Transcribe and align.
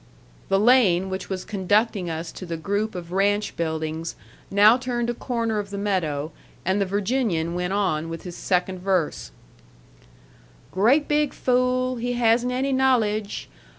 The 0.49 0.59
lane 0.59 1.11
which 1.11 1.29
was 1.29 1.45
conducting 1.45 2.09
us 2.09 2.31
to 2.31 2.45
the 2.47 2.57
group 2.57 2.95
of 2.95 3.11
ranch 3.11 3.55
buildings 3.55 4.15
now 4.49 4.75
turned 4.75 5.11
a 5.11 5.13
corner 5.13 5.59
of 5.59 5.69
the 5.69 5.77
meadow, 5.77 6.31
and 6.65 6.81
the 6.81 6.87
Virginian 6.87 7.53
went 7.53 7.73
on 7.73 8.09
with 8.09 8.23
his 8.23 8.35
second 8.35 8.79
verse: 8.79 9.29
"'Great 10.71 11.07
big 11.07 11.33
fool, 11.33 11.97
he 11.97 12.13
hasn't 12.13 12.51
any 12.51 12.71
knowledge. 12.73 13.47